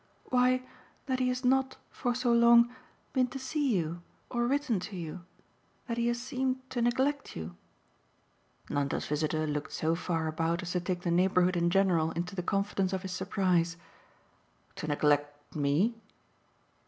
[0.31, 0.63] "Why,
[1.05, 2.73] that he has not, for so long,
[3.13, 5.25] been to see you or written to you.
[5.87, 7.55] That he has seemed to neglect you."
[8.67, 12.41] Nanda's visitor looked so far about as to take the neighbourhood in general into the
[12.41, 13.77] confidence of his surprise.
[14.77, 15.93] "To neglect ME?"